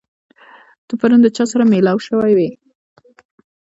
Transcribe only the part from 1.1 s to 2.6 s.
د چا سره مېلاو شوی وې؟